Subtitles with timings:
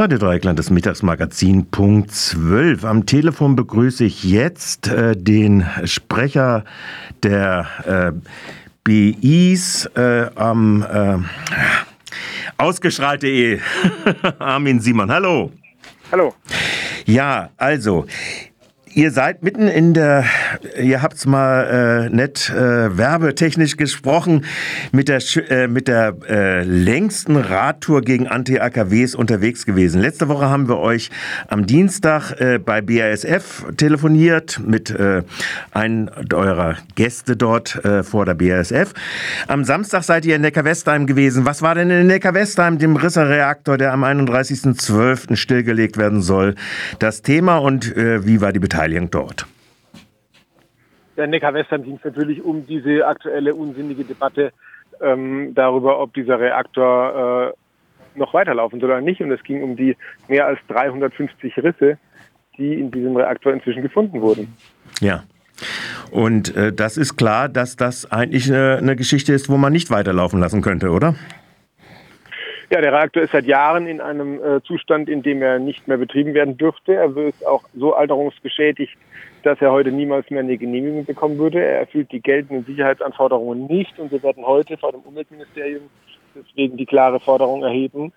[0.00, 2.86] Radio Dreikland, das Mittagsmagazin Punkt 12.
[2.86, 6.64] Am Telefon begrüße ich jetzt äh, den Sprecher
[7.22, 8.12] der äh,
[8.82, 11.18] BIs äh, am äh,
[12.56, 13.60] ausgestrahlt.de,
[14.38, 15.12] Armin Simon.
[15.12, 15.52] Hallo.
[16.10, 16.32] Hallo.
[17.04, 18.06] Ja, also,
[18.92, 20.24] Ihr seid mitten in der,
[20.76, 24.44] ihr habt's mal äh, nett äh, werbetechnisch gesprochen,
[24.90, 30.00] mit der, äh, mit der äh, längsten Radtour gegen Anti-AKWs unterwegs gewesen.
[30.00, 31.10] Letzte Woche haben wir euch
[31.46, 35.22] am Dienstag äh, bei BASF telefoniert mit äh,
[35.70, 38.92] einem eurer Gäste dort äh, vor der BASF.
[39.46, 41.46] Am Samstag seid ihr in Neckar-Westheim gewesen.
[41.46, 45.36] Was war denn in Neckar-Westheim, dem Risser-Reaktor, der am 31.12.
[45.36, 46.56] stillgelegt werden soll,
[46.98, 48.79] das Thema und äh, wie war die Beteiligung?
[48.80, 49.46] Beteiligung dort?
[51.16, 54.52] Der Neckar-Western ging es natürlich um diese aktuelle unsinnige Debatte
[55.02, 57.52] ähm, darüber, ob dieser Reaktor
[58.14, 59.20] äh, noch weiterlaufen soll oder nicht.
[59.20, 59.96] Und es ging um die
[60.28, 61.98] mehr als 350 Risse,
[62.56, 64.54] die in diesem Reaktor inzwischen gefunden wurden.
[65.00, 65.24] Ja.
[66.10, 69.90] Und äh, das ist klar, dass das eigentlich eine, eine Geschichte ist, wo man nicht
[69.90, 71.14] weiterlaufen lassen könnte, oder?
[72.72, 75.96] Ja, der Reaktor ist seit Jahren in einem äh, Zustand, in dem er nicht mehr
[75.96, 76.94] betrieben werden dürfte.
[76.94, 78.96] Er ist auch so alterungsgeschädigt,
[79.42, 81.60] dass er heute niemals mehr eine Genehmigung bekommen würde.
[81.60, 85.82] Er erfüllt die geltenden Sicherheitsanforderungen nicht und wir werden heute vor dem Umweltministerium
[86.32, 88.12] deswegen die klare Forderung erheben,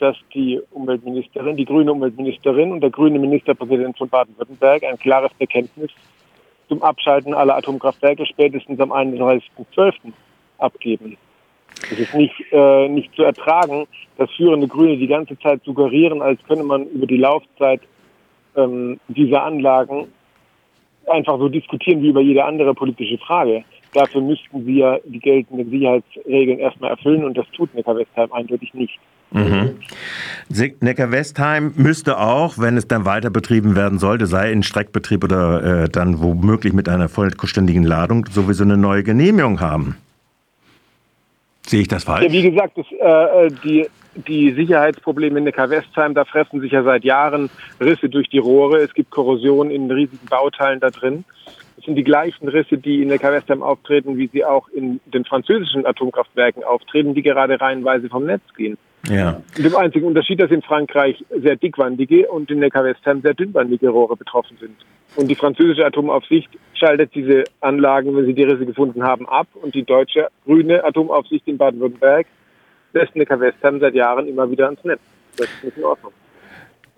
[0.00, 5.92] dass die Umweltministerin, die grüne Umweltministerin und der grüne Ministerpräsident von Baden-Württemberg ein klares Bekenntnis
[6.66, 10.12] zum Abschalten aller Atomkraftwerke spätestens am 31.12.
[10.58, 11.16] abgeben.
[11.92, 16.40] Es ist nicht, äh, nicht zu ertragen, dass führende Grüne die ganze Zeit suggerieren, als
[16.48, 17.80] könne man über die Laufzeit
[18.56, 20.08] ähm, dieser Anlagen
[21.10, 23.64] einfach so diskutieren wie über jede andere politische Frage.
[23.92, 28.98] Dafür müssten wir die geltenden Sicherheitsregeln erstmal erfüllen und das tut Neckar-Westheim eindeutig nicht.
[29.32, 29.76] Mhm.
[30.80, 35.88] Neckar-Westheim müsste auch, wenn es dann weiter betrieben werden sollte, sei in Streckbetrieb oder äh,
[35.88, 39.96] dann womöglich mit einer vollständigen Ladung, sowieso eine neue Genehmigung haben.
[41.72, 42.24] Sehe ich das falsch?
[42.24, 47.04] Ja, wie gesagt, das, äh, die, die Sicherheitsprobleme in Neckar-Westheim, da fressen sich ja seit
[47.04, 47.50] Jahren
[47.80, 48.78] Risse durch die Rohre.
[48.78, 51.24] Es gibt Korrosion in riesigen Bauteilen da drin.
[51.78, 55.86] Es sind die gleichen Risse, die in Neckar-Westheim auftreten, wie sie auch in den französischen
[55.86, 58.76] Atomkraftwerken auftreten, die gerade reihenweise vom Netz gehen.
[59.10, 59.42] Ja.
[59.56, 64.16] Mit dem einzigen Unterschied, dass in Frankreich sehr dickwandige und in Neckar-Westheim sehr dünnwandige Rohre
[64.16, 64.76] betroffen sind.
[65.16, 69.48] Und die französische Atomaufsicht schaltet diese Anlagen, wenn sie die Risse gefunden haben, ab.
[69.54, 72.26] Und die deutsche grüne Atomaufsicht in Baden-Württemberg
[72.92, 75.00] lässt Neckar-Westheim seit Jahren immer wieder ans Netz.
[75.36, 76.12] Das ist nicht in Ordnung.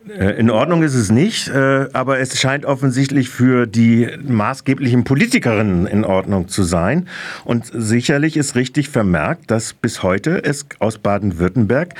[0.08, 5.86] Äh, in Ordnung ist es nicht, äh, aber es scheint offensichtlich für die maßgeblichen Politikerinnen
[5.86, 7.08] in Ordnung zu sein.
[7.44, 11.94] Und sicherlich ist richtig vermerkt, dass bis heute es aus Baden-Württemberg,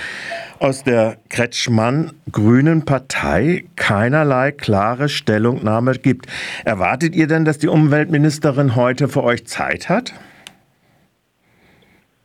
[0.59, 6.27] aus der Kretschmann-Grünen Partei keinerlei klare Stellungnahme gibt.
[6.65, 10.13] Erwartet ihr denn, dass die Umweltministerin heute für euch Zeit hat?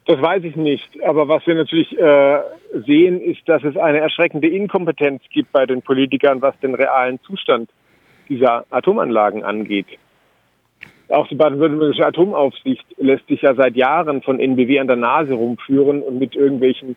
[0.09, 1.03] Das weiß ich nicht.
[1.03, 2.39] Aber was wir natürlich äh,
[2.87, 7.69] sehen, ist, dass es eine erschreckende Inkompetenz gibt bei den Politikern, was den realen Zustand
[8.27, 9.85] dieser Atomanlagen angeht.
[11.09, 16.01] Auch die baden-württembergische Atomaufsicht lässt sich ja seit Jahren von NBW an der Nase rumführen
[16.01, 16.95] und mit irgendwelchen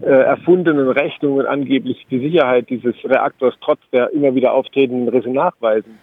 [0.00, 5.98] äh, erfundenen Rechnungen angeblich die Sicherheit dieses Reaktors trotz der immer wieder auftretenden Risse nachweisen.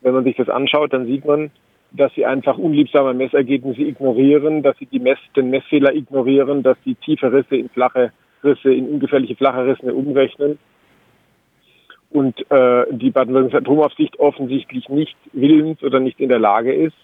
[0.00, 1.52] Wenn man sich das anschaut, dann sieht man,
[1.96, 6.96] dass sie einfach unliebsame Messergebnisse ignorieren, dass sie die Mess, den Messfehler ignorieren, dass sie
[6.96, 8.12] tiefe Risse in flache
[8.42, 10.58] Risse, in ungefährliche flache Risse umrechnen.
[12.10, 16.96] Und äh, die baden-württembergische Atomaufsicht offensichtlich nicht willens oder nicht in der Lage ist,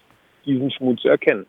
[0.44, 1.46] diesen Schmut zu erkennen.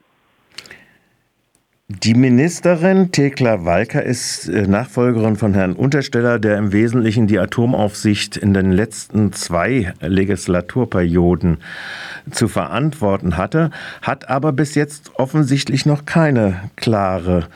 [1.99, 8.37] Die Ministerin Thekla Walker ist äh, Nachfolgerin von Herrn Untersteller, der im Wesentlichen die Atomaufsicht
[8.37, 11.57] in den letzten zwei Legislaturperioden
[12.31, 13.71] zu verantworten hatte,
[14.01, 17.47] hat aber bis jetzt offensichtlich noch keine klare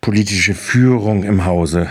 [0.00, 1.90] politische Führung im Hause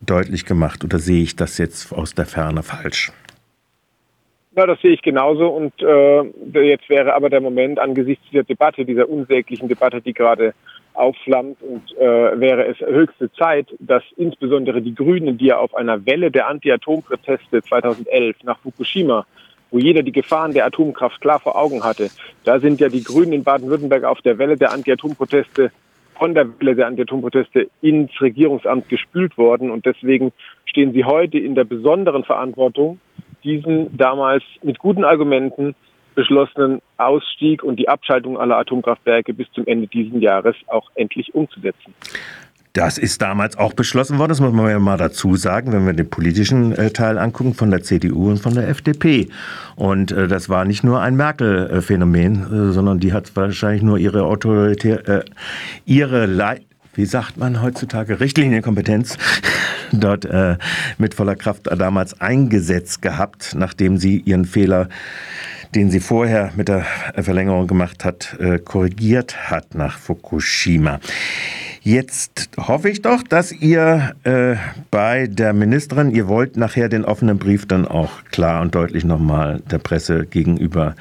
[0.00, 0.84] deutlich gemacht.
[0.84, 3.10] Oder sehe ich das jetzt aus der Ferne falsch?
[4.56, 5.48] Ja, das sehe ich genauso.
[5.48, 6.22] Und äh,
[6.62, 10.54] jetzt wäre aber der Moment angesichts dieser Debatte, dieser unsäglichen Debatte, die gerade
[10.94, 16.06] aufflammt, und äh, wäre es höchste Zeit, dass insbesondere die Grünen, die ja auf einer
[16.06, 19.26] Welle der Anti-Atom-Proteste 2011 nach Fukushima
[19.70, 22.08] wo jeder die Gefahren der Atomkraft klar vor Augen hatte.
[22.44, 25.72] Da sind ja die Grünen in Baden-Württemberg auf der Welle der Anti-Atom-Proteste
[26.14, 29.70] von der Welle der Anti-Atom-Proteste ins Regierungsamt gespült worden.
[29.70, 30.32] Und deswegen
[30.66, 33.00] stehen sie heute in der besonderen Verantwortung,
[33.46, 35.74] diesen damals mit guten Argumenten
[36.14, 41.94] beschlossenen Ausstieg und die Abschaltung aller Atomkraftwerke bis zum Ende dieses Jahres auch endlich umzusetzen.
[42.72, 45.94] Das ist damals auch beschlossen worden, das muss man ja mal dazu sagen, wenn wir
[45.94, 49.28] den politischen äh, Teil angucken, von der CDU und von der FDP.
[49.76, 54.24] Und äh, das war nicht nur ein Merkel-Phänomen, äh, sondern die hat wahrscheinlich nur ihre
[54.24, 55.24] autoritär, äh,
[55.86, 56.60] ihre Le
[56.96, 59.16] wie sagt man heutzutage, Richtlinienkompetenz
[59.92, 60.56] dort äh,
[60.98, 64.88] mit voller Kraft damals eingesetzt gehabt, nachdem sie ihren Fehler
[65.74, 66.86] den sie vorher mit der
[67.18, 71.00] Verlängerung gemacht hat, äh, korrigiert hat nach Fukushima.
[71.86, 74.56] Jetzt hoffe ich doch, dass ihr äh,
[74.90, 79.62] bei der Ministerin, ihr wollt nachher den offenen Brief dann auch klar und deutlich nochmal
[79.70, 80.96] der Presse gegenüber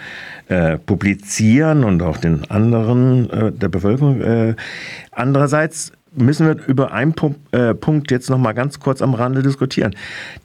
[0.47, 4.21] äh, publizieren und auch den anderen äh, der Bevölkerung.
[4.21, 4.55] Äh,
[5.09, 9.41] andererseits müssen wir über einen Punkt, äh, Punkt jetzt noch mal ganz kurz am Rande
[9.41, 9.95] diskutieren.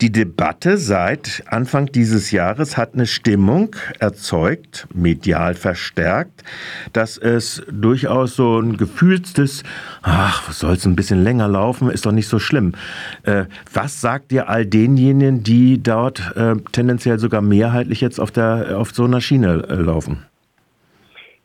[0.00, 6.42] Die Debatte seit Anfang dieses Jahres hat eine Stimmung erzeugt, medial verstärkt,
[6.92, 9.62] dass es durchaus so ein gefühlstes,
[10.02, 12.72] ach, soll es ein bisschen länger laufen, ist doch nicht so schlimm.
[13.22, 18.78] Äh, was sagt ihr all denjenigen, die dort äh, tendenziell sogar mehrheitlich jetzt auf, der,
[18.78, 20.29] auf so einer Schiene äh,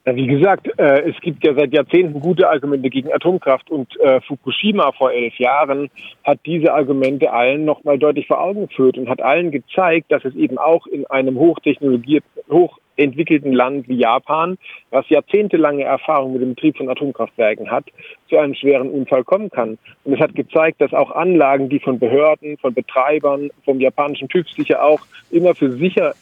[0.06, 0.18] laufen?
[0.18, 4.92] Wie gesagt, äh, es gibt ja seit Jahrzehnten gute Argumente gegen Atomkraft und äh, Fukushima
[4.92, 5.90] vor elf Jahren
[6.24, 10.36] hat diese Argumente allen nochmal deutlich vor Augen geführt und hat allen gezeigt, dass es
[10.36, 14.58] eben auch in einem hochtechnologierten, hochentwickelten Land wie Japan,
[14.92, 17.86] was jahrzehntelange Erfahrung mit dem Betrieb von Atomkraftwerken hat,
[18.30, 19.78] zu einem schweren Unfall kommen kann.
[20.04, 24.50] Und es hat gezeigt, dass auch Anlagen, die von Behörden, von Betreibern, vom japanischen TÜV
[24.50, 25.02] sicher auch
[25.32, 26.14] immer für sicher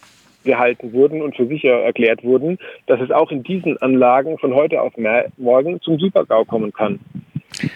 [0.43, 2.57] gehalten wurden und für sicher erklärt wurden,
[2.87, 4.93] dass es auch in diesen Anlagen von heute auf
[5.37, 6.99] morgen zum Supergau kommen kann.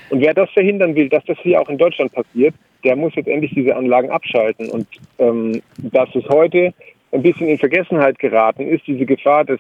[0.10, 3.28] Und wer das verhindern will, dass das hier auch in Deutschland passiert, der muss jetzt
[3.28, 4.70] endlich diese Anlagen abschalten.
[4.70, 4.88] Und
[5.20, 6.74] ähm, dass es heute
[7.12, 9.60] ein bisschen in Vergessenheit geraten ist, diese Gefahr, das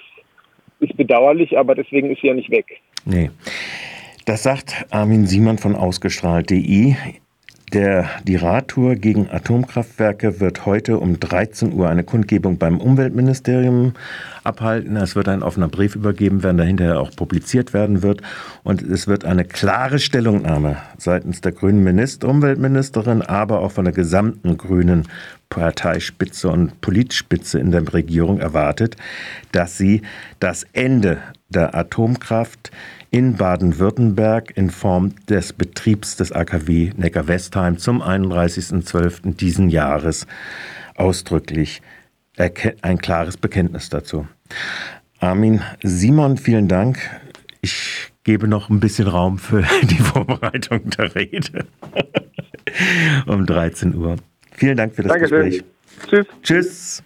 [0.80, 2.65] ist bedauerlich, aber deswegen ist sie ja nicht weg.
[3.06, 3.30] Nee.
[4.25, 6.95] Das sagt Armin Simon von ausgestrahlt.de.
[7.78, 13.94] Der, die Radtour gegen Atomkraftwerke wird heute um 13 Uhr eine Kundgebung beim Umweltministerium
[14.48, 14.96] abhalten.
[14.96, 18.22] Es wird ein offener Brief übergeben werden, der hinterher auch publiziert werden wird.
[18.64, 23.94] Und es wird eine klare Stellungnahme seitens der grünen Minister, Umweltministerin, aber auch von der
[23.94, 25.04] gesamten grünen
[25.50, 28.96] Parteispitze und Politspitze in der Regierung erwartet,
[29.52, 30.02] dass sie
[30.40, 31.20] das Ende
[31.50, 32.72] der Atomkraft
[33.12, 39.36] in Baden-Württemberg in Form des Betriebs des AKW Neckar-Westheim zum 31.12.
[39.36, 40.28] diesen Jahres
[40.96, 41.82] ausdrücklich
[42.82, 44.28] ein klares Bekenntnis dazu.
[45.20, 47.00] Armin Simon, vielen Dank.
[47.62, 51.66] Ich gebe noch ein bisschen Raum für die Vorbereitung der Rede
[53.26, 54.18] um 13 Uhr.
[54.52, 55.46] Vielen Dank für das Dankeschön.
[55.50, 55.64] Gespräch.
[56.10, 56.26] Tschüss.
[56.44, 57.04] Tschüss.